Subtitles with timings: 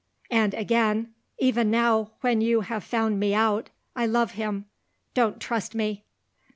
[0.31, 4.65] And, again: "Even now, when you have found me out, I love him.
[5.13, 6.05] Don't trust me."